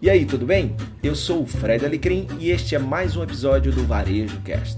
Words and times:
E 0.00 0.10
aí, 0.10 0.26
tudo 0.26 0.44
bem? 0.44 0.76
Eu 1.02 1.14
sou 1.14 1.40
o 1.40 1.46
Fred 1.46 1.82
Alecrim 1.82 2.28
e 2.38 2.50
este 2.50 2.74
é 2.74 2.78
mais 2.78 3.16
um 3.16 3.22
episódio 3.22 3.72
do 3.72 3.82
Varejo 3.86 4.38
Cast. 4.42 4.76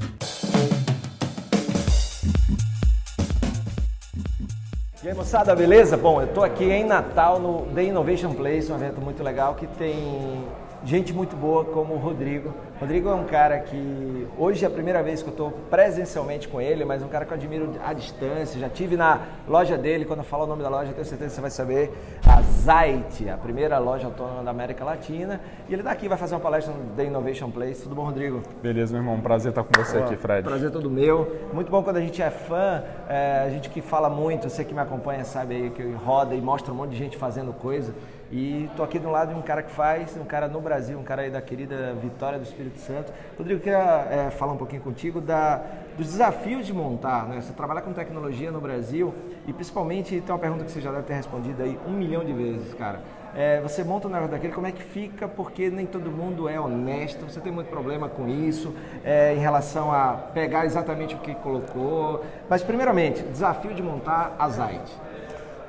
E 5.02 5.08
aí, 5.08 5.14
moçada, 5.14 5.56
beleza? 5.56 5.96
Bom, 5.96 6.20
eu 6.20 6.28
estou 6.28 6.44
aqui 6.44 6.62
em 6.62 6.84
Natal 6.84 7.40
no 7.40 7.66
The 7.74 7.82
Innovation 7.82 8.32
Place, 8.32 8.70
um 8.70 8.76
evento 8.76 9.00
muito 9.00 9.20
legal 9.20 9.56
que 9.56 9.66
tem 9.66 10.44
gente 10.84 11.12
muito 11.12 11.34
boa 11.34 11.64
como 11.64 11.94
o 11.94 11.98
Rodrigo. 11.98 12.54
Rodrigo 12.80 13.08
é 13.08 13.14
um 13.14 13.24
cara 13.24 13.58
que 13.58 14.28
hoje 14.38 14.64
é 14.64 14.68
a 14.68 14.70
primeira 14.70 15.02
vez 15.02 15.20
que 15.20 15.28
eu 15.28 15.32
estou 15.32 15.50
presencialmente 15.68 16.46
com 16.46 16.60
ele, 16.60 16.84
mas 16.84 17.02
um 17.02 17.08
cara 17.08 17.24
que 17.24 17.32
eu 17.32 17.36
admiro 17.36 17.72
à 17.84 17.92
distância. 17.92 18.60
Já 18.60 18.68
tive 18.68 18.96
na 18.96 19.20
loja 19.48 19.76
dele, 19.76 20.04
quando 20.04 20.20
eu 20.20 20.24
falar 20.24 20.44
o 20.44 20.46
nome 20.46 20.62
da 20.62 20.68
loja, 20.68 20.92
tenho 20.92 21.04
certeza 21.04 21.30
que 21.30 21.34
você 21.34 21.40
vai 21.40 21.50
saber. 21.50 21.92
A 22.24 22.40
Zait, 22.40 23.28
a 23.28 23.36
primeira 23.36 23.78
loja 23.78 24.06
autônoma 24.06 24.44
da 24.44 24.52
América 24.52 24.84
Latina. 24.84 25.40
E 25.68 25.72
ele 25.72 25.82
está 25.82 25.90
aqui, 25.90 26.06
vai 26.06 26.16
fazer 26.16 26.36
uma 26.36 26.40
palestra 26.40 26.72
no 26.72 26.94
The 26.94 27.04
Innovation 27.06 27.50
Place. 27.50 27.82
Tudo 27.82 27.96
bom, 27.96 28.04
Rodrigo? 28.04 28.42
Beleza, 28.62 28.92
meu 28.92 29.02
irmão. 29.02 29.20
Prazer 29.20 29.50
estar 29.50 29.64
com 29.64 29.82
você 29.82 29.98
aqui, 29.98 30.16
Fred. 30.16 30.44
Prazer 30.44 30.70
todo 30.70 30.88
meu. 30.88 31.48
Muito 31.52 31.72
bom 31.72 31.82
quando 31.82 31.96
a 31.96 32.00
gente 32.00 32.22
é 32.22 32.30
fã, 32.30 32.84
é, 33.08 33.42
a 33.44 33.50
gente 33.50 33.70
que 33.70 33.82
fala 33.82 34.08
muito, 34.08 34.48
você 34.48 34.64
que 34.64 34.72
me 34.72 34.80
acompanha 34.80 35.24
sabe 35.24 35.56
aí 35.56 35.70
que 35.70 35.82
roda 35.94 36.32
e 36.32 36.40
mostra 36.40 36.72
um 36.72 36.76
monte 36.76 36.90
de 36.90 36.96
gente 36.96 37.16
fazendo 37.16 37.52
coisa. 37.52 37.92
E 38.30 38.68
tô 38.76 38.82
aqui 38.82 38.98
do 38.98 39.10
lado 39.10 39.32
de 39.32 39.38
um 39.38 39.42
cara 39.42 39.62
que 39.62 39.70
faz, 39.70 40.14
um 40.16 40.24
cara 40.24 40.48
no 40.48 40.60
Brasil, 40.60 40.98
um 40.98 41.02
cara 41.02 41.22
aí 41.22 41.30
da 41.30 41.40
querida 41.40 41.94
Vitória 41.94 42.38
do 42.38 42.44
Espírito 42.44 42.67
Santo. 42.76 43.12
Rodrigo, 43.38 43.60
queria 43.60 44.06
é, 44.10 44.30
falar 44.30 44.52
um 44.52 44.56
pouquinho 44.56 44.82
contigo 44.82 45.20
da, 45.20 45.62
dos 45.96 46.06
desafios 46.06 46.66
de 46.66 46.72
montar, 46.74 47.26
né? 47.26 47.40
Você 47.40 47.52
trabalha 47.52 47.80
com 47.80 47.92
tecnologia 47.92 48.50
no 48.50 48.60
Brasil 48.60 49.14
e 49.46 49.52
principalmente 49.52 50.20
tem 50.20 50.34
uma 50.34 50.38
pergunta 50.38 50.64
que 50.64 50.70
você 50.70 50.80
já 50.80 50.90
deve 50.90 51.04
ter 51.04 51.14
respondido 51.14 51.62
aí 51.62 51.78
um 51.86 51.92
milhão 51.92 52.24
de 52.24 52.32
vezes, 52.32 52.74
cara. 52.74 53.00
É, 53.34 53.60
você 53.60 53.84
monta 53.84 54.08
um 54.08 54.10
negócio 54.10 54.32
daquele, 54.32 54.52
como 54.52 54.66
é 54.66 54.72
que 54.72 54.82
fica? 54.82 55.28
Porque 55.28 55.70
nem 55.70 55.86
todo 55.86 56.10
mundo 56.10 56.48
é 56.48 56.58
honesto, 56.58 57.24
você 57.24 57.40
tem 57.40 57.52
muito 57.52 57.68
problema 57.68 58.08
com 58.08 58.28
isso, 58.28 58.74
é, 59.04 59.34
em 59.34 59.38
relação 59.38 59.92
a 59.92 60.14
pegar 60.34 60.66
exatamente 60.66 61.14
o 61.14 61.18
que 61.18 61.34
colocou. 61.36 62.24
Mas, 62.48 62.62
primeiramente, 62.62 63.22
desafio 63.22 63.74
de 63.74 63.82
montar 63.82 64.34
a 64.38 64.48
Zite. 64.48 64.92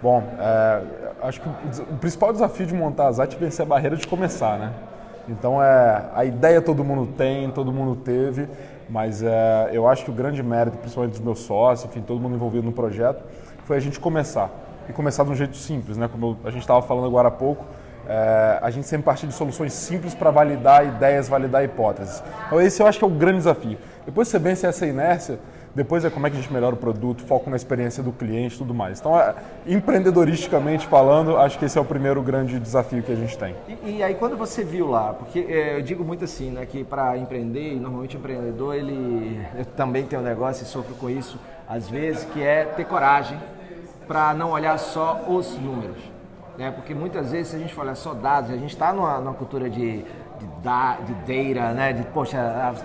Bom, 0.01 0.23
é, 0.39 0.81
acho 1.21 1.41
que 1.41 1.49
o, 1.49 1.97
principal 1.97 2.31
desafio 2.31 2.65
de 2.65 2.73
montar 2.73 3.07
a 3.07 3.11
Zite 3.11 3.35
é 3.35 3.39
vencer 3.39 3.65
a 3.65 3.69
barreira 3.69 3.97
de 3.97 4.07
começar, 4.07 4.57
né? 4.57 4.73
Então, 5.29 5.61
é, 5.61 6.05
a 6.13 6.25
ideia 6.25 6.61
todo 6.61 6.83
mundo 6.83 7.13
tem, 7.15 7.49
todo 7.51 7.71
mundo 7.71 7.95
teve, 7.95 8.47
mas 8.89 9.21
é, 9.21 9.69
eu 9.71 9.87
acho 9.87 10.03
que 10.03 10.09
o 10.09 10.13
grande 10.13 10.41
mérito, 10.41 10.77
principalmente 10.77 11.11
dos 11.11 11.21
meus 11.21 11.39
sócios, 11.39 11.89
enfim, 11.89 12.01
todo 12.01 12.19
mundo 12.19 12.35
envolvido 12.35 12.65
no 12.65 12.71
projeto, 12.71 13.23
foi 13.63 13.77
a 13.77 13.79
gente 13.79 13.99
começar. 13.99 14.49
E 14.89 14.93
começar 14.93 15.23
de 15.23 15.29
um 15.29 15.35
jeito 15.35 15.55
simples, 15.55 15.97
né? 15.97 16.09
Como 16.11 16.39
a 16.43 16.49
gente 16.49 16.61
estava 16.61 16.81
falando 16.81 17.05
agora 17.05 17.27
há 17.27 17.31
pouco, 17.31 17.63
é, 18.07 18.57
a 18.59 18.71
gente 18.71 18.87
sempre 18.87 19.05
parte 19.05 19.27
de 19.27 19.33
soluções 19.33 19.71
simples 19.71 20.15
para 20.15 20.31
validar 20.31 20.83
ideias, 20.83 21.29
validar 21.29 21.63
hipóteses. 21.63 22.23
Então, 22.47 22.59
esse 22.59 22.81
eu 22.81 22.87
acho 22.87 22.97
que 22.97 23.05
é 23.05 23.07
o 23.07 23.11
grande 23.11 23.37
desafio. 23.37 23.77
Depois 24.03 24.27
que 24.27 24.31
você 24.31 24.39
vence 24.39 24.65
essa 24.65 24.87
inércia, 24.87 25.37
depois 25.79 26.03
é 26.03 26.09
como 26.09 26.27
é 26.27 26.29
que 26.29 26.35
a 26.35 26.41
gente 26.41 26.51
melhora 26.51 26.75
o 26.75 26.77
produto, 26.77 27.23
foco 27.23 27.49
na 27.49 27.55
experiência 27.55 28.03
do 28.03 28.11
cliente 28.11 28.55
e 28.55 28.57
tudo 28.57 28.73
mais. 28.73 28.99
Então, 28.99 29.17
é, 29.17 29.33
empreendedoristicamente 29.65 30.85
falando, 30.85 31.37
acho 31.37 31.57
que 31.57 31.63
esse 31.63 31.77
é 31.77 31.81
o 31.81 31.85
primeiro 31.85 32.21
grande 32.21 32.59
desafio 32.59 33.01
que 33.01 33.09
a 33.09 33.15
gente 33.15 33.37
tem. 33.37 33.55
E, 33.65 33.97
e 33.97 34.03
aí 34.03 34.13
quando 34.15 34.35
você 34.35 34.61
viu 34.61 34.89
lá, 34.89 35.13
porque 35.13 35.39
é, 35.39 35.77
eu 35.77 35.81
digo 35.81 36.03
muito 36.03 36.25
assim, 36.25 36.51
né, 36.51 36.65
que 36.65 36.83
para 36.83 37.17
empreender, 37.17 37.75
e 37.75 37.79
normalmente 37.79 38.17
o 38.17 38.19
empreendedor, 38.19 38.75
ele 38.75 39.39
eu 39.57 39.63
também 39.63 40.03
tem 40.03 40.19
um 40.19 40.21
negócio 40.21 40.63
e 40.63 40.65
sofro 40.65 40.93
com 40.95 41.09
isso 41.09 41.39
às 41.65 41.87
vezes, 41.87 42.25
que 42.25 42.43
é 42.43 42.65
ter 42.65 42.83
coragem 42.83 43.39
para 44.05 44.33
não 44.33 44.51
olhar 44.51 44.77
só 44.77 45.23
os 45.29 45.57
números. 45.57 45.99
Né? 46.57 46.71
Porque 46.71 46.93
muitas 46.93 47.31
vezes, 47.31 47.49
se 47.49 47.55
a 47.55 47.59
gente 47.59 47.73
for 47.73 47.83
olhar 47.83 47.95
só 47.95 48.13
dados, 48.13 48.51
a 48.51 48.57
gente 48.57 48.71
está 48.71 48.91
numa, 48.91 49.17
numa, 49.19 49.33
cultura 49.33 49.69
de, 49.69 49.99
de, 49.99 50.45
da, 50.61 50.97
de 50.97 51.13
data, 51.13 51.73
né? 51.73 51.93
de, 51.93 52.03
poxa, 52.03 52.75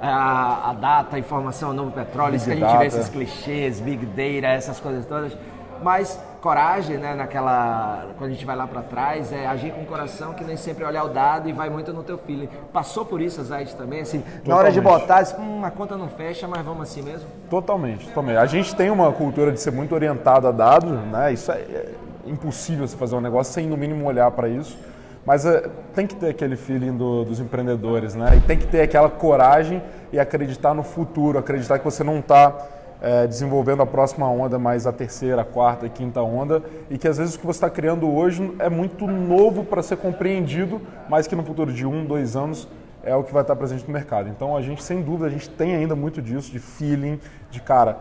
a, 0.00 0.70
a 0.70 0.72
data, 0.72 1.16
a 1.16 1.18
informação, 1.18 1.70
o 1.70 1.74
novo 1.74 1.90
petróleo, 1.90 2.36
isso 2.36 2.46
que 2.46 2.52
a 2.52 2.54
gente 2.54 2.64
data. 2.64 2.78
vê 2.78 2.86
esses 2.86 3.08
clichês, 3.08 3.80
big 3.80 4.06
data, 4.06 4.54
essas 4.54 4.80
coisas 4.80 5.04
todas. 5.06 5.36
Mas 5.82 6.18
coragem, 6.40 6.96
né, 6.96 7.14
naquela 7.14 8.06
quando 8.18 8.30
a 8.30 8.32
gente 8.32 8.44
vai 8.44 8.56
lá 8.56 8.66
para 8.66 8.82
trás, 8.82 9.32
é 9.32 9.46
agir 9.46 9.72
com 9.72 9.82
o 9.82 9.86
coração 9.86 10.32
que 10.32 10.42
nem 10.42 10.56
sempre 10.56 10.84
olhar 10.84 11.04
o 11.04 11.08
dado 11.08 11.48
e 11.48 11.52
vai 11.52 11.68
muito 11.68 11.92
no 11.92 12.02
teu 12.02 12.18
feeling. 12.18 12.48
Passou 12.72 13.04
por 13.04 13.20
isso, 13.20 13.42
Zaid, 13.42 13.74
também, 13.76 14.00
assim, 14.00 14.20
totalmente. 14.20 14.48
na 14.48 14.56
hora 14.56 14.72
de 14.72 14.80
botar, 14.80 15.22
hum, 15.38 15.64
a 15.64 15.70
conta 15.70 15.96
não 15.96 16.08
fecha, 16.08 16.48
mas 16.48 16.64
vamos 16.64 16.82
assim 16.82 17.02
mesmo? 17.02 17.28
Totalmente, 17.48 18.06
totalmente. 18.08 18.38
A 18.38 18.46
gente 18.46 18.74
tem 18.74 18.90
uma 18.90 19.12
cultura 19.12 19.52
de 19.52 19.60
ser 19.60 19.70
muito 19.70 19.94
orientado 19.94 20.48
a 20.48 20.52
dados, 20.52 20.90
né? 20.90 21.32
Isso 21.32 21.52
é, 21.52 21.56
é 21.56 21.92
impossível 22.26 22.86
você 22.86 22.96
fazer 22.96 23.16
um 23.16 23.20
negócio 23.20 23.52
sem 23.52 23.66
no 23.66 23.76
mínimo 23.76 24.06
olhar 24.06 24.30
para 24.30 24.48
isso. 24.48 24.78
Mas 25.24 25.44
uh, 25.44 25.70
tem 25.94 26.06
que 26.06 26.14
ter 26.14 26.28
aquele 26.28 26.56
feeling 26.56 26.96
do, 26.96 27.24
dos 27.24 27.40
empreendedores, 27.40 28.14
né? 28.14 28.36
E 28.36 28.40
tem 28.40 28.58
que 28.58 28.66
ter 28.66 28.82
aquela 28.82 29.08
coragem 29.08 29.82
e 30.12 30.18
acreditar 30.18 30.74
no 30.74 30.82
futuro, 30.82 31.38
acreditar 31.38 31.78
que 31.78 31.84
você 31.84 32.02
não 32.02 32.18
está 32.18 32.56
é, 33.00 33.26
desenvolvendo 33.26 33.82
a 33.82 33.86
próxima 33.86 34.28
onda, 34.28 34.58
mas 34.58 34.86
a 34.86 34.92
terceira, 34.92 35.42
a 35.42 35.44
quarta 35.44 35.86
e 35.86 35.90
quinta 35.90 36.20
onda, 36.22 36.62
e 36.90 36.98
que 36.98 37.08
às 37.08 37.18
vezes 37.18 37.34
o 37.34 37.38
que 37.38 37.46
você 37.46 37.56
está 37.56 37.70
criando 37.70 38.10
hoje 38.10 38.54
é 38.58 38.68
muito 38.68 39.06
novo 39.06 39.64
para 39.64 39.82
ser 39.82 39.96
compreendido, 39.96 40.80
mas 41.08 41.26
que 41.26 41.34
no 41.34 41.42
futuro 41.42 41.72
de 41.72 41.86
um, 41.86 42.04
dois 42.04 42.36
anos 42.36 42.68
é 43.02 43.14
o 43.14 43.24
que 43.24 43.32
vai 43.32 43.42
estar 43.42 43.56
presente 43.56 43.86
no 43.86 43.92
mercado. 43.92 44.28
Então 44.28 44.56
a 44.56 44.60
gente, 44.60 44.82
sem 44.82 45.00
dúvida, 45.00 45.26
a 45.26 45.30
gente 45.30 45.48
tem 45.48 45.74
ainda 45.74 45.96
muito 45.96 46.20
disso, 46.20 46.52
de 46.52 46.58
feeling, 46.58 47.18
de 47.50 47.60
cara, 47.60 47.98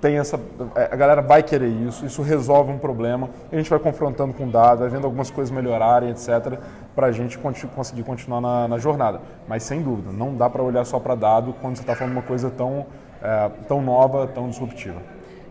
tem 0.00 0.18
essa, 0.18 0.40
é, 0.76 0.88
a 0.92 0.96
galera 0.96 1.20
vai 1.20 1.42
querer 1.42 1.68
isso, 1.68 2.06
isso 2.06 2.22
resolve 2.22 2.70
um 2.70 2.78
problema, 2.78 3.28
a 3.50 3.56
gente 3.56 3.68
vai 3.68 3.78
confrontando 3.78 4.32
com 4.32 4.48
dados, 4.48 4.80
vai 4.80 4.88
vendo 4.88 5.04
algumas 5.04 5.30
coisas 5.30 5.50
melhorarem, 5.50 6.10
etc., 6.10 6.58
para 6.94 7.08
a 7.08 7.12
gente 7.12 7.38
conseguir 7.38 8.02
continuar 8.02 8.40
na, 8.40 8.68
na, 8.68 8.78
jornada. 8.78 9.20
Mas 9.46 9.62
sem 9.62 9.82
dúvida, 9.82 10.10
não 10.12 10.34
dá 10.34 10.48
para 10.48 10.62
olhar 10.62 10.84
só 10.84 10.98
para 10.98 11.14
dado 11.14 11.54
quando 11.60 11.76
você 11.76 11.82
está 11.82 11.94
falando 11.94 12.12
uma 12.12 12.22
coisa 12.22 12.50
tão, 12.50 12.86
é, 13.22 13.50
tão 13.66 13.82
nova, 13.82 14.26
tão 14.26 14.48
disruptiva. 14.48 15.00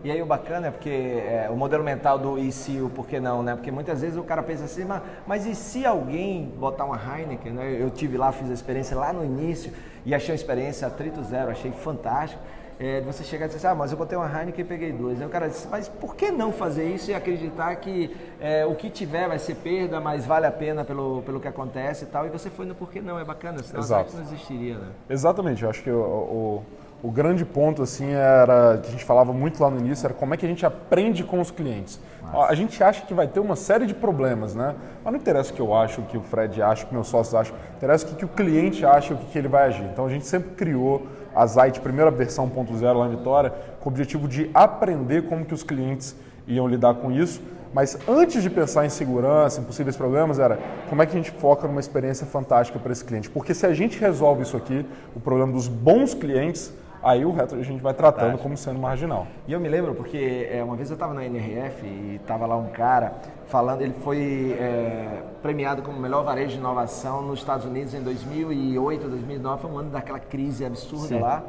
E 0.04 0.12
aí 0.12 0.22
o 0.22 0.26
bacana 0.26 0.68
é 0.68 0.70
porque 0.70 0.88
é, 0.90 1.48
o 1.50 1.56
modelo 1.56 1.82
mental 1.82 2.18
do 2.18 2.38
e 2.38 2.52
se, 2.52 2.80
o 2.80 2.88
porquê 2.88 3.18
não, 3.18 3.42
né? 3.42 3.56
Porque 3.56 3.70
muitas 3.70 4.00
vezes 4.00 4.16
o 4.16 4.22
cara 4.22 4.42
pensa 4.42 4.64
assim, 4.64 4.84
mas, 4.84 5.02
mas 5.26 5.44
e 5.44 5.54
se 5.54 5.84
alguém 5.84 6.54
botar 6.56 6.84
uma 6.84 6.96
Heineken, 6.96 7.52
né? 7.52 7.76
Eu 7.80 7.90
tive 7.90 8.16
lá, 8.16 8.30
fiz 8.30 8.48
a 8.48 8.54
experiência 8.54 8.96
lá 8.96 9.12
no 9.12 9.24
início 9.24 9.72
e 10.06 10.14
achei 10.14 10.30
uma 10.30 10.36
experiência 10.36 10.86
atrito 10.86 11.22
zero, 11.24 11.50
achei 11.50 11.72
fantástico 11.72 12.40
é, 12.78 13.00
você 13.00 13.24
chegar 13.24 13.46
e 13.46 13.48
dizer 13.48 13.58
assim, 13.58 13.66
ah, 13.66 13.74
mas 13.74 13.90
eu 13.90 13.98
botei 13.98 14.16
uma 14.16 14.26
Heineken 14.26 14.64
e 14.64 14.68
peguei 14.68 14.92
duas. 14.92 15.20
Aí 15.20 15.26
o 15.26 15.30
cara 15.30 15.48
disse, 15.48 15.66
mas 15.68 15.88
por 15.88 16.14
que 16.14 16.30
não 16.30 16.52
fazer 16.52 16.88
isso 16.88 17.10
e 17.10 17.14
acreditar 17.14 17.74
que 17.76 18.16
é, 18.40 18.64
o 18.64 18.74
que 18.74 18.88
tiver 18.88 19.28
vai 19.28 19.38
ser 19.38 19.56
perda, 19.56 20.00
mas 20.00 20.24
vale 20.24 20.46
a 20.46 20.52
pena 20.52 20.84
pelo, 20.84 21.22
pelo 21.22 21.40
que 21.40 21.48
acontece 21.48 22.04
e 22.04 22.06
tal. 22.06 22.26
E 22.26 22.30
você 22.30 22.48
foi 22.48 22.66
no 22.66 22.74
porquê 22.74 23.00
não, 23.00 23.18
é 23.18 23.24
bacana, 23.24 23.62
senão 23.62 23.82
Exato. 23.82 24.14
não 24.14 24.22
existiria, 24.22 24.78
né? 24.78 24.88
Exatamente, 25.10 25.64
eu 25.64 25.70
acho 25.70 25.82
que 25.82 25.90
o, 25.90 25.98
o, 26.00 26.62
o 27.02 27.10
grande 27.10 27.44
ponto, 27.44 27.82
assim, 27.82 28.12
era, 28.12 28.78
que 28.78 28.88
a 28.88 28.90
gente 28.92 29.04
falava 29.04 29.32
muito 29.32 29.60
lá 29.60 29.70
no 29.70 29.78
início, 29.78 30.06
era 30.06 30.14
como 30.14 30.34
é 30.34 30.36
que 30.36 30.46
a 30.46 30.48
gente 30.48 30.64
aprende 30.64 31.24
com 31.24 31.40
os 31.40 31.50
clientes. 31.50 32.00
A 32.46 32.54
gente 32.54 32.82
acha 32.84 33.06
que 33.06 33.14
vai 33.14 33.26
ter 33.26 33.40
uma 33.40 33.56
série 33.56 33.86
de 33.86 33.94
problemas, 33.94 34.54
né? 34.54 34.74
Mas 35.02 35.12
não 35.12 35.18
interessa 35.18 35.50
o 35.50 35.54
que 35.54 35.60
eu 35.62 35.74
acho, 35.74 36.02
o 36.02 36.04
que 36.04 36.18
o 36.18 36.20
Fred 36.20 36.60
acha, 36.60 36.84
o 36.84 36.88
que 36.88 36.92
meus 36.92 37.08
sócios 37.08 37.34
acham, 37.34 37.56
interessa 37.74 38.04
o 38.04 38.10
que, 38.10 38.16
que 38.16 38.24
o 38.26 38.28
cliente 38.28 38.84
acha 38.84 39.14
o 39.14 39.16
que, 39.16 39.26
que 39.26 39.38
ele 39.38 39.48
vai 39.48 39.68
agir. 39.68 39.84
Então 39.84 40.04
a 40.04 40.10
gente 40.10 40.26
sempre 40.26 40.50
criou 40.50 41.06
a 41.38 41.46
Zite, 41.46 41.80
primeira 41.80 42.10
versão 42.10 42.50
1.0 42.50 42.92
lá 42.98 43.06
em 43.06 43.10
Vitória, 43.10 43.52
com 43.78 43.88
o 43.88 43.92
objetivo 43.92 44.26
de 44.26 44.50
aprender 44.52 45.28
como 45.28 45.44
que 45.44 45.54
os 45.54 45.62
clientes 45.62 46.16
iam 46.48 46.66
lidar 46.66 46.94
com 46.94 47.12
isso. 47.12 47.40
Mas 47.72 47.96
antes 48.08 48.42
de 48.42 48.50
pensar 48.50 48.84
em 48.84 48.88
segurança, 48.88 49.60
em 49.60 49.64
possíveis 49.64 49.96
problemas, 49.96 50.40
era 50.40 50.58
como 50.88 51.00
é 51.00 51.06
que 51.06 51.12
a 51.12 51.16
gente 51.16 51.30
foca 51.30 51.68
numa 51.68 51.78
experiência 51.78 52.26
fantástica 52.26 52.80
para 52.80 52.90
esse 52.90 53.04
cliente. 53.04 53.30
Porque 53.30 53.54
se 53.54 53.64
a 53.64 53.72
gente 53.72 54.00
resolve 54.00 54.42
isso 54.42 54.56
aqui, 54.56 54.84
o 55.14 55.20
problema 55.20 55.52
dos 55.52 55.68
bons 55.68 56.12
clientes, 56.12 56.72
aí 57.02 57.24
o 57.24 57.32
resto 57.32 57.54
a 57.54 57.62
gente 57.62 57.82
vai 57.82 57.94
tratando 57.94 58.38
como 58.38 58.56
sendo 58.56 58.78
marginal. 58.78 59.26
E 59.46 59.52
eu 59.52 59.60
me 59.60 59.68
lembro 59.68 59.94
porque 59.94 60.48
é, 60.50 60.62
uma 60.62 60.76
vez 60.76 60.90
eu 60.90 60.94
estava 60.94 61.14
na 61.14 61.24
NRF 61.24 61.86
e 61.86 62.16
estava 62.16 62.46
lá 62.46 62.56
um 62.56 62.68
cara 62.68 63.14
falando, 63.46 63.82
ele 63.82 63.94
foi 64.02 64.56
é, 64.58 65.22
premiado 65.42 65.82
como 65.82 65.98
melhor 65.98 66.24
varejo 66.24 66.50
de 66.50 66.58
inovação 66.58 67.22
nos 67.22 67.40
Estados 67.40 67.64
Unidos 67.64 67.94
em 67.94 68.02
2008, 68.02 69.08
2009, 69.08 69.62
foi 69.62 69.70
um 69.70 69.78
ano 69.78 69.90
daquela 69.90 70.18
crise 70.18 70.64
absurda 70.64 71.08
Sim. 71.08 71.20
lá. 71.20 71.42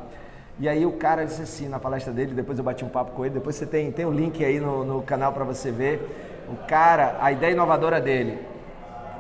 E 0.60 0.68
aí 0.68 0.86
o 0.86 0.92
cara 0.94 1.26
disse 1.26 1.42
assim 1.42 1.70
na 1.70 1.80
palestra 1.80 2.12
dele, 2.12 2.34
depois 2.34 2.58
eu 2.58 2.64
bati 2.64 2.84
um 2.84 2.90
papo 2.90 3.12
com 3.12 3.26
ele, 3.26 3.34
depois 3.34 3.56
você 3.56 3.66
tem, 3.66 3.92
tem 3.92 4.06
o 4.06 4.10
um 4.10 4.12
link 4.12 4.44
aí 4.44 4.60
no, 4.60 4.84
no 4.84 5.02
canal 5.02 5.32
para 5.32 5.46
você 5.46 5.72
ver. 5.72 6.46
O 6.50 6.68
cara, 6.68 7.18
a 7.22 7.32
ideia 7.32 7.52
inovadora 7.52 8.02
dele, 8.02 8.40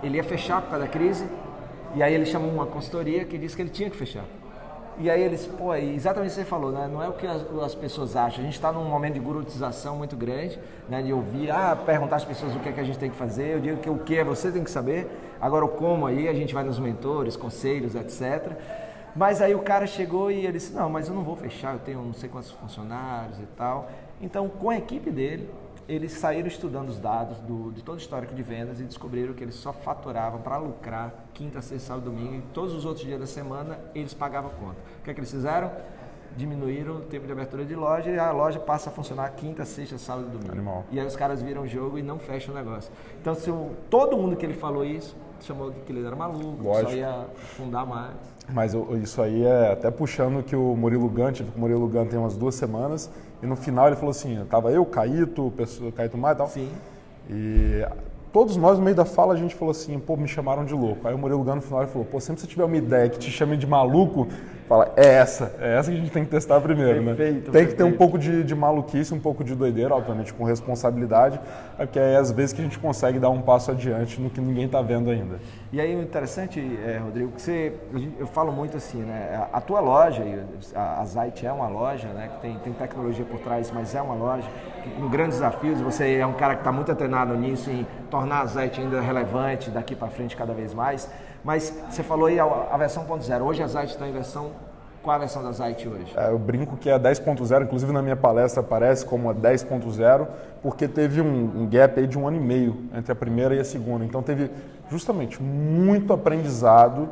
ele 0.04 0.18
ia 0.18 0.24
fechar 0.24 0.62
por 0.62 0.72
causa 0.72 0.86
da 0.86 0.92
crise, 0.92 1.26
e 1.96 2.04
aí 2.04 2.14
ele 2.14 2.26
chamou 2.26 2.52
uma 2.52 2.66
consultoria 2.66 3.24
que 3.24 3.38
disse 3.38 3.56
que 3.56 3.62
ele 3.62 3.70
tinha 3.70 3.90
que 3.90 3.96
fechar. 3.96 4.26
E 5.02 5.10
aí 5.10 5.24
eles, 5.24 5.48
pô, 5.48 5.74
exatamente 5.74 6.32
o 6.32 6.36
que 6.36 6.42
você 6.42 6.46
falou, 6.46 6.74
né? 6.74 6.90
Não 6.92 7.02
é 7.02 7.08
o 7.08 7.14
que 7.14 7.26
as, 7.26 7.42
as 7.64 7.74
pessoas 7.74 8.18
acham. 8.18 8.42
A 8.42 8.44
gente 8.44 8.56
está 8.56 8.70
num 8.70 8.84
momento 8.84 9.14
de 9.14 9.20
gurutização 9.22 9.96
muito 9.96 10.18
grande, 10.18 10.60
né? 10.90 11.02
De 11.02 11.14
ouvir, 11.14 11.50
ah, 11.50 11.74
perguntar 11.74 12.18
às 12.18 12.26
pessoas 12.26 12.54
o 12.54 12.60
que 12.60 12.68
é 12.68 12.72
que 12.74 12.82
a 12.82 12.84
gente 12.84 13.00
tem 13.00 13.10
que 13.10 13.16
fazer. 13.16 13.54
Eu 13.54 13.60
digo 13.62 13.78
que 13.78 13.90
o 13.90 14.00
que 14.00 14.18
é 14.18 14.26
você 14.26 14.52
tem 14.52 14.62
que 14.62 14.70
saber. 14.70 15.08
Agora 15.40 15.64
o 15.64 15.70
como 15.70 16.06
aí, 16.06 16.28
a 16.28 16.34
gente 16.34 16.54
vai 16.54 16.66
nos 16.66 16.78
mentores, 16.78 17.38
conselhos, 17.38 17.96
etc. 17.96 18.52
Mas 19.16 19.42
aí 19.42 19.56
o 19.56 19.60
cara 19.60 19.88
chegou 19.88 20.30
e 20.30 20.40
ele 20.40 20.54
disse, 20.54 20.74
não, 20.74 20.90
mas 20.90 21.08
eu 21.08 21.16
não 21.16 21.24
vou 21.24 21.36
fechar, 21.36 21.74
eu 21.74 21.80
tenho 21.80 22.02
não 22.02 22.14
sei 22.14 22.28
quantos 22.28 22.52
funcionários 22.52 23.40
e 23.40 23.46
tal. 23.58 23.90
Então, 24.22 24.50
com 24.50 24.70
a 24.70 24.78
equipe 24.78 25.10
dele, 25.10 25.50
eles 25.90 26.12
saíram 26.14 26.48
estudando 26.48 26.90
os 26.90 27.00
dados 27.00 27.40
do, 27.40 27.72
de 27.72 27.82
todo 27.84 27.96
o 27.96 28.00
histórico 28.00 28.34
de 28.36 28.44
vendas 28.44 28.80
e 28.80 28.84
descobriram 28.84 29.34
que 29.34 29.44
eles 29.44 29.56
só 29.56 29.74
faturavam 29.74 30.40
para 30.40 30.56
lucrar 30.58 31.26
quinta, 31.34 31.62
sexta, 31.62 31.88
sábado, 31.88 32.06
domingo 32.12 32.36
e 32.36 32.42
todos 32.54 32.74
os 32.76 32.86
outros 32.86 33.04
dias 33.06 33.20
da 33.20 33.26
semana 33.26 33.80
eles 33.96 34.14
pagavam 34.14 34.52
conta. 34.52 34.78
O 35.00 35.04
que 35.04 35.10
é 35.10 35.14
que 35.16 35.20
eles 35.20 35.32
fizeram? 35.32 35.72
Diminuíram 36.38 36.98
o 36.98 37.02
tempo 37.02 37.26
de 37.26 37.32
abertura 37.32 37.66
de 37.66 37.76
loja 37.76 38.10
e 38.12 38.20
a 38.20 38.32
loja 38.32 38.60
passa 38.60 38.90
a 38.92 38.94
funcionar 38.94 39.30
quinta, 39.32 39.66
sexta, 39.66 39.98
sábado 39.98 40.28
e 40.28 40.32
domingo. 40.32 40.52
Animal. 40.52 40.84
E 40.92 41.00
aí 41.00 41.06
os 41.08 41.16
caras 41.16 41.42
viram 41.42 41.64
o 41.64 41.68
jogo 41.68 41.98
e 41.98 42.04
não 42.04 42.20
fecham 42.20 42.54
o 42.54 42.58
negócio. 42.58 42.92
Então, 43.20 43.34
se 43.34 43.50
o, 43.50 43.72
todo 43.90 44.16
mundo 44.16 44.36
que 44.36 44.46
ele 44.46 44.54
falou 44.54 44.86
isso, 44.86 45.18
chamou 45.42 45.72
que 45.72 45.92
ele 45.92 46.06
era 46.06 46.16
maluco, 46.16 46.64
Lógico. 46.64 46.92
só 46.92 46.96
ia 46.96 47.26
fundar 47.58 47.86
mais. 47.86 48.14
Mas 48.54 48.76
o- 48.76 48.96
isso 48.98 49.22
aí 49.22 49.44
é 49.44 49.72
até 49.74 49.90
puxando 49.90 50.44
que 50.44 50.56
o 50.56 50.76
Murilo 50.76 51.10
Gant, 51.10 51.42
o 51.42 51.60
Murilo 51.60 51.88
Gant 51.88 52.10
tem 52.10 52.20
umas 52.20 52.38
duas 52.38 52.54
semanas, 52.56 53.10
e 53.42 53.48
no 53.48 53.56
final 53.56 53.88
ele 53.88 53.96
falou 53.96 54.12
assim, 54.12 54.44
tava 54.50 54.72
eu, 54.72 54.86
Caíto, 54.86 55.48
o 55.48 55.92
Caíto 55.92 56.18
Maia 56.18 56.34
e 56.34 56.38
tal, 56.38 56.48
Sim. 56.48 56.72
e 57.30 57.86
todos 58.32 58.56
nós 58.58 58.78
no 58.78 58.84
meio 58.84 58.96
da 58.96 59.06
fala 59.06 59.34
a 59.34 59.38
gente 59.38 59.56
falou 59.56 59.72
assim, 59.72 59.98
pô, 60.00 60.16
me 60.16 60.28
chamaram 60.28 60.66
de 60.66 60.74
louco. 60.74 61.08
Aí 61.08 61.14
o 61.14 61.18
Murilo 61.18 61.44
Gant 61.44 61.56
no 61.56 61.62
final 61.62 61.86
falou, 61.88 62.06
pô, 62.06 62.20
sempre 62.20 62.36
que 62.36 62.42
você 62.42 62.48
tiver 62.48 62.64
uma 62.64 62.78
ideia 62.78 63.10
que 63.10 63.18
te 63.18 63.32
chame 63.32 63.58
de 63.58 63.66
maluco, 63.68 64.28
fala, 64.68 64.94
é 64.96 65.08
essa, 65.08 65.56
é 65.60 65.78
essa 65.78 65.90
que 65.90 65.98
a 65.98 66.00
gente 66.00 66.12
tem 66.12 66.24
que 66.24 66.30
testar 66.30 66.62
primeiro, 66.62 67.02
né? 67.02 67.16
Perfeito, 67.16 67.52
Tem 67.52 67.66
que 67.66 67.74
ter 67.74 67.84
um 67.84 67.88
perfeito. 67.88 67.98
pouco 67.98 68.20
de, 68.20 68.44
de 68.44 68.56
maluquice, 68.56 69.14
um 69.14 69.20
pouco 69.20 69.44
de 69.44 69.56
doideira, 69.56 69.96
obviamente 69.96 70.32
com 70.32 70.44
responsabilidade, 70.44 71.40
porque 71.76 71.98
é 71.98 72.18
às 72.18 72.32
vezes 72.32 72.54
que 72.54 72.62
a 72.62 72.64
gente 72.64 72.78
consegue 72.78 73.18
dar 73.18 73.30
um 73.32 73.42
passo 73.42 73.72
adiante 73.72 74.22
no 74.22 74.30
que 74.30 74.40
ninguém 74.40 74.68
tá 74.68 74.82
vendo 74.82 75.10
ainda. 75.10 75.40
E 75.72 75.82
aí 75.82 75.96
o 75.96 76.02
interessante, 76.02 76.60
é, 76.86 76.98
Rodrigo, 76.98 77.32
que 77.32 77.42
você, 77.42 77.74
eu 78.20 78.28
falo 78.28 78.52
muito 78.52 78.78
assim, 78.78 79.00
né? 79.00 79.48
A, 79.52 79.58
a 79.58 79.62
tua 79.62 79.80
loja, 79.80 80.24
a, 80.76 81.02
a 81.02 81.06
Zite 81.06 81.46
é 81.46 81.52
uma 81.52 81.68
loja, 81.68 82.08
né? 82.10 82.30
Que 82.36 82.42
tem, 82.42 82.58
tem 82.60 82.74
tecnologia 82.74 83.26
por 83.26 83.40
trás, 83.40 83.72
mas 83.74 83.96
é 83.96 84.02
uma 84.02 84.14
loja 84.14 84.48
que, 84.84 84.90
com 84.90 85.10
grandes 85.10 85.38
desafios. 85.38 85.82
Você 85.82 86.16
é 86.16 86.26
um 86.26 86.34
cara 86.34 86.54
que 86.56 86.62
está 86.62 86.72
muito 86.72 86.94
treinado 86.96 87.36
nisso, 87.36 87.70
em 87.72 87.86
tornar 88.20 88.42
a 88.42 88.46
Zite 88.48 88.82
ainda 88.82 89.00
relevante 89.00 89.70
daqui 89.70 89.96
para 89.96 90.10
frente 90.10 90.36
cada 90.36 90.54
vez 90.54 90.74
mais. 90.74 91.10
Mas 91.42 91.74
você 91.90 92.04
falou 92.04 92.26
aí 92.26 92.38
a, 92.38 92.44
a 92.44 92.76
versão 92.76 93.06
1.0. 93.06 93.42
Hoje 93.42 93.64
a 93.64 93.68
Zite 93.68 93.94
está 93.94 94.06
em 94.06 94.12
versão. 94.12 94.52
Qual 95.02 95.16
a 95.16 95.20
versão 95.20 95.42
da 95.42 95.54
Zite 95.54 95.88
hoje? 95.88 96.14
É, 96.18 96.30
eu 96.30 96.38
brinco 96.38 96.76
que 96.76 96.90
é 96.90 96.94
a 96.94 97.00
10.0, 97.00 97.64
inclusive 97.64 97.94
na 97.94 98.02
minha 98.02 98.18
palestra 98.18 98.60
aparece 98.60 99.06
como 99.06 99.30
a 99.30 99.34
10.0, 99.34 100.28
porque 100.62 100.90
teve 100.90 101.22
um, 101.22 101.62
um 101.62 101.70
gap 101.70 101.98
aí 101.98 102.06
de 102.06 102.20
um 102.20 102.28
ano 102.28 102.36
e 102.36 102.42
meio 102.42 102.76
entre 102.94 103.10
a 103.10 103.16
primeira 103.16 103.56
e 103.56 103.60
a 103.60 103.64
segunda. 103.64 104.04
Então 104.04 104.22
teve 104.22 104.52
justamente 104.90 105.42
muito 105.42 106.12
aprendizado 106.12 107.08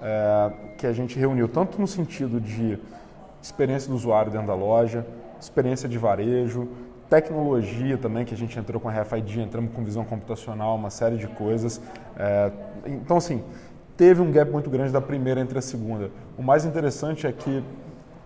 é, 0.00 0.52
que 0.78 0.86
a 0.86 0.92
gente 0.94 1.18
reuniu, 1.18 1.46
tanto 1.48 1.78
no 1.78 1.86
sentido 1.86 2.40
de 2.40 2.78
experiência 3.42 3.90
do 3.90 3.94
usuário 3.94 4.32
dentro 4.32 4.46
da 4.46 4.54
loja, 4.54 5.04
experiência 5.38 5.86
de 5.86 5.98
varejo, 5.98 6.66
tecnologia 7.08 7.96
também, 7.98 8.24
que 8.24 8.34
a 8.34 8.36
gente 8.36 8.58
entrou 8.58 8.80
com 8.80 8.88
a 8.88 8.92
RFID, 8.92 9.40
entramos 9.40 9.72
com 9.72 9.82
visão 9.84 10.04
computacional, 10.04 10.74
uma 10.76 10.90
série 10.90 11.16
de 11.16 11.26
coisas. 11.28 11.80
É, 12.18 12.50
então, 12.86 13.16
assim, 13.16 13.42
teve 13.96 14.20
um 14.20 14.30
gap 14.30 14.50
muito 14.50 14.68
grande 14.70 14.92
da 14.92 15.00
primeira 15.00 15.40
entre 15.40 15.58
a 15.58 15.62
segunda. 15.62 16.10
O 16.36 16.42
mais 16.42 16.64
interessante 16.64 17.26
é 17.26 17.32
que 17.32 17.62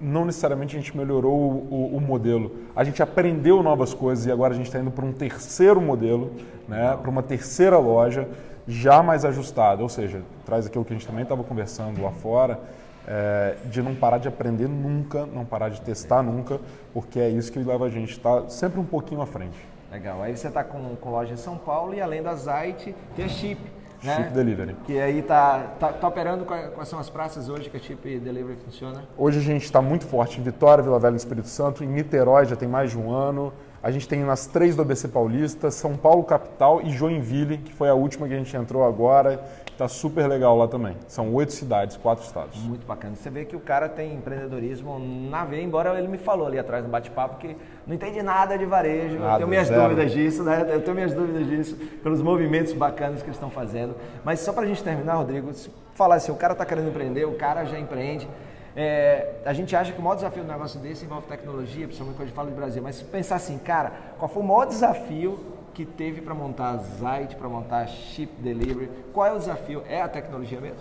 não 0.00 0.24
necessariamente 0.24 0.76
a 0.76 0.80
gente 0.80 0.96
melhorou 0.96 1.38
o, 1.38 1.68
o- 1.70 1.96
o 1.96 2.00
modelo. 2.00 2.52
A 2.74 2.82
gente 2.84 3.02
aprendeu 3.02 3.62
novas 3.62 3.92
coisas 3.92 4.24
e 4.26 4.32
agora 4.32 4.54
a 4.54 4.56
gente 4.56 4.66
está 4.66 4.78
indo 4.78 4.90
para 4.90 5.04
um 5.04 5.12
terceiro 5.12 5.80
modelo, 5.80 6.32
né, 6.66 6.96
para 7.00 7.10
uma 7.10 7.22
terceira 7.22 7.76
loja, 7.78 8.26
já 8.66 9.02
mais 9.02 9.24
ajustada. 9.26 9.82
Ou 9.82 9.88
seja, 9.90 10.22
traz 10.46 10.66
aquilo 10.66 10.84
que 10.86 10.92
a 10.94 10.96
gente 10.96 11.06
também 11.06 11.22
estava 11.22 11.44
conversando 11.44 12.00
lá 12.02 12.10
fora, 12.12 12.58
é, 13.06 13.56
de 13.66 13.82
não 13.82 13.94
parar 13.94 14.18
de 14.18 14.28
aprender 14.28 14.68
nunca, 14.68 15.26
não 15.26 15.44
parar 15.44 15.68
de 15.68 15.80
testar 15.80 16.22
nunca, 16.22 16.60
porque 16.92 17.18
é 17.18 17.28
isso 17.28 17.50
que 17.52 17.58
leva 17.58 17.86
a 17.86 17.90
gente 17.90 18.10
a 18.10 18.16
estar 18.16 18.50
sempre 18.50 18.80
um 18.80 18.84
pouquinho 18.84 19.20
à 19.20 19.26
frente. 19.26 19.58
Legal. 19.90 20.22
Aí 20.22 20.36
você 20.36 20.48
está 20.48 20.62
com, 20.62 20.94
com 20.96 21.10
loja 21.10 21.34
em 21.34 21.36
São 21.36 21.56
Paulo 21.56 21.94
e 21.94 22.00
além 22.00 22.22
da 22.22 22.34
Zite, 22.34 22.94
tem 23.16 23.24
a 23.24 23.28
Chip. 23.28 23.60
Né? 24.02 24.16
Chip 24.16 24.30
Delivery. 24.30 24.76
Que 24.86 24.98
aí 24.98 25.20
tá, 25.22 25.74
tá, 25.78 25.92
tá 25.92 26.08
operando, 26.08 26.44
quais, 26.44 26.72
quais 26.72 26.88
são 26.88 26.98
as 26.98 27.10
praças 27.10 27.48
hoje 27.48 27.68
que 27.68 27.76
a 27.76 27.80
Chip 27.80 28.18
Delivery 28.18 28.56
funciona? 28.64 29.02
Hoje 29.18 29.38
a 29.38 29.42
gente 29.42 29.64
está 29.64 29.82
muito 29.82 30.06
forte 30.06 30.40
em 30.40 30.42
Vitória, 30.44 30.82
Vila 30.82 30.98
Velha 30.98 31.14
e 31.14 31.16
Espírito 31.16 31.48
Santo, 31.48 31.82
em 31.82 31.88
Niterói 31.88 32.46
já 32.46 32.56
tem 32.56 32.68
mais 32.68 32.90
de 32.90 32.98
um 32.98 33.10
ano. 33.10 33.52
A 33.82 33.90
gente 33.90 34.06
tem 34.06 34.20
nas 34.22 34.46
três 34.46 34.76
do 34.76 34.82
ABC 34.82 35.08
Paulista, 35.08 35.70
São 35.70 35.96
Paulo 35.96 36.22
capital 36.22 36.82
e 36.82 36.90
Joinville, 36.90 37.56
que 37.58 37.72
foi 37.72 37.88
a 37.88 37.94
última 37.94 38.28
que 38.28 38.34
a 38.34 38.36
gente 38.36 38.54
entrou 38.54 38.84
agora. 38.84 39.42
Está 39.72 39.88
super 39.88 40.26
legal 40.28 40.54
lá 40.58 40.68
também. 40.68 40.94
São 41.08 41.32
oito 41.32 41.54
cidades, 41.54 41.96
quatro 41.96 42.22
estados. 42.22 42.58
Muito 42.58 42.86
bacana. 42.86 43.16
Você 43.16 43.30
vê 43.30 43.46
que 43.46 43.56
o 43.56 43.60
cara 43.60 43.88
tem 43.88 44.12
empreendedorismo 44.14 44.98
na 45.30 45.46
veia, 45.46 45.62
embora 45.62 45.98
ele 45.98 46.08
me 46.08 46.18
falou 46.18 46.46
ali 46.46 46.58
atrás 46.58 46.84
no 46.84 46.90
bate-papo 46.90 47.38
que 47.38 47.56
não 47.86 47.94
entende 47.94 48.20
nada 48.22 48.58
de 48.58 48.66
varejo. 48.66 49.14
eu 49.14 49.20
Nada, 49.20 49.36
tenho 49.38 49.48
minhas 49.48 49.68
zero. 49.68 49.82
dúvidas 49.84 50.12
disso, 50.12 50.42
né? 50.44 50.66
Eu 50.70 50.82
tenho 50.82 50.94
minhas 50.94 51.14
dúvidas 51.14 51.46
disso, 51.46 51.76
pelos 52.02 52.20
movimentos 52.20 52.74
bacanas 52.74 53.20
que 53.22 53.28
eles 53.28 53.36
estão 53.36 53.48
fazendo. 53.48 53.94
Mas 54.22 54.40
só 54.40 54.52
para 54.52 54.64
a 54.64 54.66
gente 54.66 54.84
terminar, 54.84 55.14
Rodrigo, 55.14 55.54
se 55.54 55.70
falar 55.94 56.16
assim, 56.16 56.30
o 56.30 56.36
cara 56.36 56.52
está 56.52 56.66
querendo 56.66 56.88
empreender, 56.90 57.24
o 57.24 57.32
cara 57.36 57.64
já 57.64 57.78
empreende. 57.78 58.28
É, 58.76 59.34
a 59.44 59.52
gente 59.52 59.74
acha 59.74 59.92
que 59.92 59.98
o 59.98 60.02
maior 60.02 60.14
desafio 60.14 60.42
do 60.44 60.50
negócio 60.50 60.78
desse 60.80 61.04
envolve 61.04 61.26
tecnologia, 61.26 61.86
principalmente 61.86 62.16
quando 62.16 62.22
a 62.22 62.26
gente 62.26 62.36
fala 62.36 62.50
de 62.50 62.56
Brasil. 62.56 62.82
Mas 62.82 62.96
se 62.96 63.04
pensar 63.04 63.36
assim, 63.36 63.58
cara, 63.58 63.92
qual 64.18 64.28
foi 64.28 64.42
o 64.42 64.46
maior 64.46 64.66
desafio 64.66 65.38
que 65.74 65.84
teve 65.84 66.20
para 66.20 66.34
montar 66.34 66.70
a 66.70 66.76
Zite, 66.76 67.36
para 67.36 67.48
montar 67.48 67.78
a 67.82 67.86
Chip 67.86 68.32
Delivery? 68.40 68.90
Qual 69.12 69.26
é 69.26 69.32
o 69.32 69.38
desafio? 69.38 69.82
É 69.88 70.02
a 70.02 70.08
tecnologia 70.08 70.60
mesmo? 70.60 70.78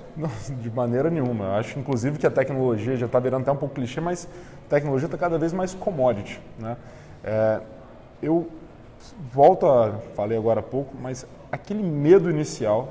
De 0.62 0.70
maneira 0.70 1.10
nenhuma. 1.10 1.46
Eu 1.46 1.52
acho, 1.54 1.80
inclusive, 1.80 2.18
que 2.18 2.28
a 2.28 2.32
tecnologia 2.32 2.96
já 2.96 3.06
está 3.06 3.20
virando 3.20 3.44
até 3.44 3.52
um 3.52 3.56
pouco 3.56 3.76
clichê, 3.76 4.02
mas 4.02 4.28
a 4.68 4.70
tecnologia 4.70 5.06
está 5.08 5.18
cada 5.18 5.38
vez 5.38 5.54
mais 5.54 5.74
commodity. 5.74 6.40
Né? 6.58 6.78
É, 7.24 7.62
eu 8.22 8.48
volto 9.34 9.66
a, 9.66 9.94
falei 10.16 10.38
agora 10.38 10.60
há 10.60 10.64
pouco, 10.64 10.96
mas 11.00 11.26
aquele 11.52 11.84
medo 11.84 12.30
inicial, 12.30 12.90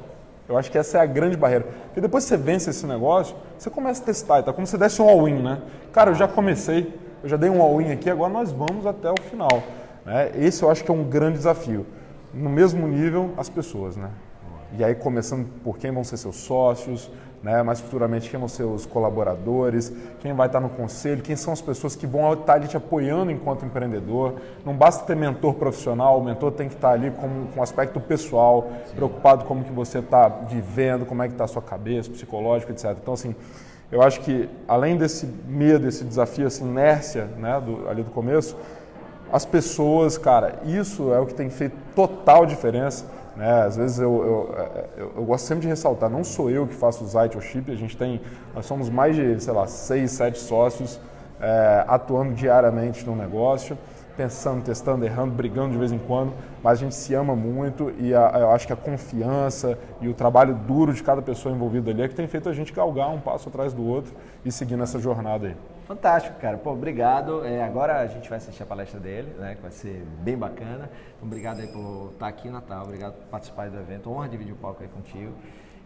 eu 0.48 0.56
acho 0.56 0.70
que 0.70 0.78
essa 0.78 0.98
é 0.98 1.00
a 1.00 1.06
grande 1.06 1.36
barreira. 1.36 1.66
Porque 1.86 2.00
depois 2.00 2.24
que 2.24 2.28
você 2.30 2.36
vence 2.36 2.70
esse 2.70 2.86
negócio, 2.86 3.36
você 3.58 3.68
começa 3.68 4.02
a 4.02 4.06
testar, 4.06 4.42
tá 4.42 4.52
como 4.52 4.66
se 4.66 4.78
desse 4.78 5.02
um 5.02 5.08
all-in, 5.08 5.42
né? 5.42 5.60
Cara, 5.92 6.10
eu 6.10 6.14
já 6.14 6.26
comecei, 6.26 6.98
eu 7.22 7.28
já 7.28 7.36
dei 7.36 7.50
um 7.50 7.60
all-in 7.60 7.92
aqui, 7.92 8.08
agora 8.08 8.32
nós 8.32 8.50
vamos 8.50 8.86
até 8.86 9.10
o 9.10 9.20
final. 9.28 9.62
Né? 10.06 10.32
Esse 10.36 10.62
eu 10.62 10.70
acho 10.70 10.82
que 10.82 10.90
é 10.90 10.94
um 10.94 11.04
grande 11.04 11.36
desafio. 11.36 11.84
No 12.32 12.48
mesmo 12.48 12.88
nível, 12.88 13.32
as 13.36 13.50
pessoas, 13.50 13.96
né? 13.96 14.10
E 14.76 14.84
aí 14.84 14.94
começando 14.94 15.46
por 15.62 15.78
quem 15.78 15.90
vão 15.90 16.04
ser 16.04 16.16
seus 16.16 16.36
sócios, 16.36 17.10
né? 17.42 17.62
mais 17.62 17.80
futuramente 17.80 18.30
quem 18.30 18.38
vão 18.38 18.48
ser 18.48 18.64
os 18.64 18.86
colaboradores, 18.86 19.92
quem 20.20 20.32
vai 20.32 20.46
estar 20.46 20.60
no 20.60 20.68
conselho, 20.68 21.22
quem 21.22 21.36
são 21.36 21.52
as 21.52 21.60
pessoas 21.60 21.94
que 21.94 22.06
vão 22.06 22.32
estar 22.32 22.54
ali 22.54 22.68
te 22.68 22.76
apoiando 22.76 23.30
enquanto 23.30 23.64
empreendedor. 23.64 24.36
Não 24.64 24.74
basta 24.74 25.04
ter 25.04 25.14
mentor 25.14 25.54
profissional, 25.54 26.18
o 26.18 26.24
mentor 26.24 26.52
tem 26.52 26.68
que 26.68 26.74
estar 26.74 26.90
ali 26.90 27.10
com, 27.10 27.46
com 27.54 27.62
aspecto 27.62 28.00
pessoal, 28.00 28.70
preocupado 28.94 29.44
com 29.44 29.48
como 29.48 29.64
que 29.64 29.72
você 29.72 29.98
está 29.98 30.28
vivendo, 30.28 31.06
como 31.06 31.22
é 31.22 31.26
que 31.26 31.34
está 31.34 31.44
a 31.44 31.48
sua 31.48 31.62
cabeça, 31.62 32.10
psicológico, 32.10 32.70
etc. 32.70 32.96
Então, 33.02 33.14
assim, 33.14 33.34
eu 33.90 34.02
acho 34.02 34.20
que 34.20 34.48
além 34.68 34.96
desse 34.96 35.26
medo, 35.46 35.88
esse 35.88 36.04
desafio, 36.04 36.46
essa 36.46 36.62
inércia 36.62 37.24
né, 37.38 37.60
do, 37.60 37.88
ali 37.88 38.02
do 38.02 38.10
começo, 38.10 38.56
as 39.32 39.44
pessoas, 39.44 40.16
cara, 40.16 40.60
isso 40.64 41.12
é 41.12 41.18
o 41.18 41.26
que 41.26 41.34
tem 41.34 41.50
feito 41.50 41.76
total 41.94 42.46
diferença. 42.46 43.06
Né? 43.38 43.62
Às 43.62 43.76
vezes 43.76 44.00
eu, 44.00 44.10
eu, 44.10 44.66
eu, 44.96 45.12
eu 45.18 45.24
gosto 45.24 45.46
sempre 45.46 45.62
de 45.62 45.68
ressaltar, 45.68 46.10
não 46.10 46.24
sou 46.24 46.50
eu 46.50 46.66
que 46.66 46.74
faço 46.74 47.04
o 47.04 47.06
Zite 47.06 47.36
ou 47.36 47.40
Chip, 47.40 47.70
a 47.70 47.76
gente 47.76 47.96
tem, 47.96 48.20
nós 48.52 48.66
somos 48.66 48.90
mais 48.90 49.14
de, 49.14 49.40
sei 49.40 49.54
lá, 49.54 49.64
seis, 49.68 50.10
sete 50.10 50.40
sócios 50.40 51.00
é, 51.40 51.84
atuando 51.86 52.34
diariamente 52.34 53.06
no 53.06 53.14
negócio, 53.14 53.78
pensando, 54.16 54.64
testando, 54.64 55.04
errando, 55.04 55.32
brigando 55.32 55.70
de 55.70 55.78
vez 55.78 55.92
em 55.92 55.98
quando, 55.98 56.32
mas 56.64 56.80
a 56.80 56.82
gente 56.82 56.96
se 56.96 57.14
ama 57.14 57.36
muito 57.36 57.92
e 58.00 58.12
a, 58.12 58.38
eu 58.40 58.50
acho 58.50 58.66
que 58.66 58.72
a 58.72 58.76
confiança 58.76 59.78
e 60.00 60.08
o 60.08 60.14
trabalho 60.14 60.56
duro 60.66 60.92
de 60.92 61.00
cada 61.00 61.22
pessoa 61.22 61.54
envolvida 61.54 61.92
ali 61.92 62.02
é 62.02 62.08
que 62.08 62.16
tem 62.16 62.26
feito 62.26 62.48
a 62.48 62.52
gente 62.52 62.72
galgar 62.72 63.08
um 63.08 63.20
passo 63.20 63.48
atrás 63.48 63.72
do 63.72 63.86
outro 63.86 64.12
e 64.44 64.50
seguir 64.50 64.74
nessa 64.74 64.98
jornada 64.98 65.46
aí. 65.46 65.56
Fantástico, 65.88 66.38
cara. 66.38 66.58
Pô, 66.58 66.72
obrigado. 66.72 67.44
É, 67.46 67.62
agora 67.64 67.98
a 68.00 68.06
gente 68.06 68.28
vai 68.28 68.36
assistir 68.36 68.62
a 68.62 68.66
palestra 68.66 69.00
dele, 69.00 69.34
né? 69.38 69.54
Que 69.54 69.62
vai 69.62 69.70
ser 69.70 70.04
bem 70.20 70.36
bacana. 70.36 70.90
Então, 71.16 71.26
obrigado 71.26 71.60
aí 71.60 71.66
por 71.68 72.10
estar 72.12 72.28
aqui, 72.28 72.50
Natal. 72.50 72.84
Obrigado 72.84 73.14
por 73.14 73.24
participar 73.28 73.70
do 73.70 73.78
evento. 73.78 74.10
Honra 74.12 74.28
dividir 74.28 74.52
o 74.52 74.56
palco 74.56 74.82
aí 74.82 74.88
contigo. 74.88 75.32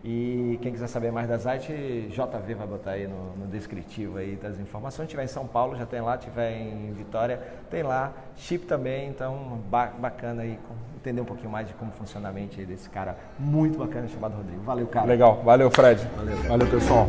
E 0.05 0.59
quem 0.61 0.73
quiser 0.73 0.89
saber 0.89 1.13
mais 1.13 1.29
da 1.29 1.37
Zite, 1.37 2.09
JV 2.11 2.55
vai 2.57 2.67
botar 2.67 2.91
aí 2.91 3.07
no, 3.07 3.37
no 3.37 3.47
descritivo 3.47 4.19
aí 4.19 4.35
das 4.35 4.59
informações. 4.59 5.07
Se 5.07 5.11
tiver 5.11 5.23
em 5.23 5.29
São 5.29 5.47
Paulo, 5.47 5.77
já 5.77 5.87
tem 5.87 6.01
lá. 6.01 6.19
Se 6.19 6.25
tiver 6.25 6.51
em 6.59 6.93
Vitória, 6.93 7.41
tem 7.71 7.85
lá. 7.85 8.11
Chip 8.35 8.67
também. 8.67 9.09
Então, 9.09 9.61
ba- 9.71 9.93
bacana 9.97 10.43
aí 10.43 10.59
entender 10.97 11.21
um 11.21 11.25
pouquinho 11.25 11.51
mais 11.51 11.69
de 11.69 11.75
como 11.75 11.93
funciona 11.93 12.29
a 12.29 12.33
mente 12.33 12.65
desse 12.65 12.91
cara 12.91 13.17
muito 13.39 13.79
bacana 13.79 14.09
chamado 14.09 14.35
Rodrigo. 14.37 14.63
Valeu, 14.65 14.89
cara. 14.89 15.07
Legal, 15.07 15.41
valeu 15.45 15.71
Fred. 15.71 16.05
Valeu. 16.17 16.37
valeu 16.49 16.67
pessoal. 16.69 17.09